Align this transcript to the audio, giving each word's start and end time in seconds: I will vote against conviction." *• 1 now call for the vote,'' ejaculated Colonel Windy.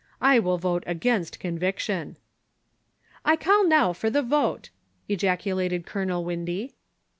I 0.19 0.39
will 0.39 0.57
vote 0.57 0.83
against 0.87 1.39
conviction." 1.39 2.17
*• 3.25 3.47
1 3.53 3.69
now 3.69 3.83
call 3.83 3.93
for 3.93 4.09
the 4.09 4.23
vote,'' 4.23 4.71
ejaculated 5.07 5.85
Colonel 5.85 6.25
Windy. 6.25 6.73